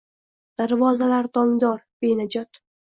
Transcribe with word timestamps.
Darvozalar 0.61 1.31
dongdor, 1.39 1.87
benajot 2.07 2.65